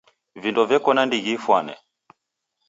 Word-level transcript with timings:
Vindo 0.41 0.61
veko 0.69 0.89
na 0.93 1.03
ndighi 1.05 1.31
ifwane. 1.37 1.73